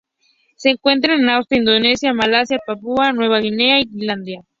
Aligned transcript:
Se 0.55 0.71
encuentra 0.71 1.13
en 1.13 1.29
Australia, 1.29 1.61
Indonesia, 1.73 2.11
Malasia, 2.11 2.57
Papúa 2.65 3.13
Nueva 3.13 3.37
Guinea 3.39 3.79
y 3.81 3.85
Tailandia. 3.85 4.41